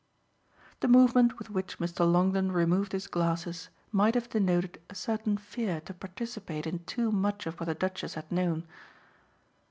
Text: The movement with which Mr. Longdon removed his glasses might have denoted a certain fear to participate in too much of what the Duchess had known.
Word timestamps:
The 0.79 0.87
movement 0.87 1.37
with 1.37 1.51
which 1.51 1.77
Mr. 1.77 2.11
Longdon 2.11 2.51
removed 2.53 2.91
his 2.93 3.05
glasses 3.05 3.69
might 3.91 4.15
have 4.15 4.31
denoted 4.31 4.81
a 4.89 4.95
certain 4.95 5.37
fear 5.37 5.79
to 5.81 5.93
participate 5.93 6.65
in 6.65 6.83
too 6.85 7.11
much 7.11 7.45
of 7.45 7.59
what 7.59 7.67
the 7.67 7.75
Duchess 7.75 8.15
had 8.15 8.31
known. 8.31 8.65